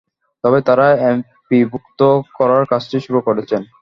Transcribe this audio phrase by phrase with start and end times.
[0.43, 1.99] তবে তাঁরা এমপিওভুক্ত
[2.37, 3.61] করার কাজটি শুরু করেছেন।